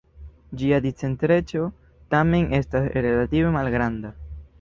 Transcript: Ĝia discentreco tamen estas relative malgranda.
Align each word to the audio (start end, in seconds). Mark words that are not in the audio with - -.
Ĝia 0.59 0.77
discentreco 0.85 1.65
tamen 2.15 2.47
estas 2.61 2.87
relative 3.07 3.53
malgranda. 3.57 4.13